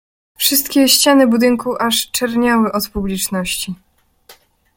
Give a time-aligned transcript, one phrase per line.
[0.37, 3.75] "Wszystkie ściany budynku aż czerniały od publiczności."